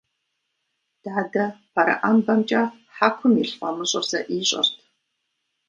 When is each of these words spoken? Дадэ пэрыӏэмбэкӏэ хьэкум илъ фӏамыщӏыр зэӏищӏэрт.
Дадэ 1.03 1.43
пэрыӏэмбэкӏэ 1.73 2.61
хьэкум 2.95 3.33
илъ 3.43 3.55
фӏамыщӏыр 3.59 4.05
зэӏищӏэрт. 4.09 4.73